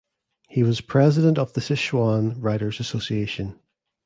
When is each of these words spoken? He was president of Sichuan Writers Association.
He 0.49 0.63
was 0.63 0.81
president 0.81 1.37
of 1.37 1.53
Sichuan 1.53 2.33
Writers 2.39 2.79
Association. 2.79 3.59